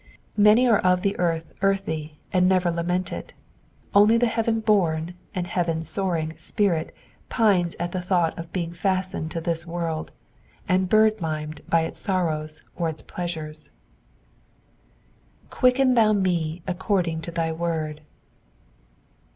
Many 0.37 0.67
are 0.67 0.79
of 0.79 1.03
the 1.03 1.15
earth 1.19 1.53
earthy, 1.61 2.17
and 2.33 2.49
never 2.49 2.71
lament 2.71 3.13
it; 3.13 3.33
only 3.93 4.17
the 4.17 4.25
heaven 4.25 4.59
born 4.59 5.13
and 5.35 5.45
heaven 5.45 5.83
soaring 5.83 6.35
spirit 6.39 6.91
pines 7.29 7.75
at 7.79 7.91
the 7.91 8.01
thought 8.01 8.35
of 8.35 8.51
being 8.51 8.73
fastened 8.73 9.29
to 9.29 9.39
this 9.39 9.67
world, 9.67 10.11
and 10.67 10.89
bird 10.89 11.21
limed 11.21 11.61
by 11.69 11.81
its 11.81 11.99
sorrows 11.99 12.63
or 12.75 12.89
its 12.89 13.03
pleasures. 13.03 13.69
^^Quichen 15.51 15.93
thou 15.93 16.13
me 16.13 16.63
according 16.67 17.21
to 17.21 17.29
thy 17.29 17.51
toord." 17.51 18.01